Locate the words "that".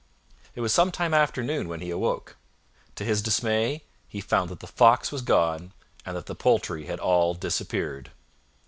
4.49-4.59, 6.17-6.25